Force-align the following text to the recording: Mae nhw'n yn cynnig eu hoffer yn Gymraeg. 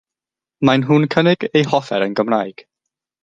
Mae 0.69 0.79
nhw'n 0.83 1.05
yn 1.07 1.11
cynnig 1.15 1.45
eu 1.61 1.67
hoffer 1.75 2.07
yn 2.09 2.17
Gymraeg. 2.21 2.65